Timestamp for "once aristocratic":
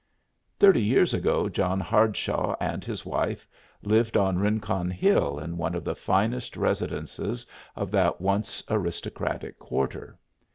8.19-9.59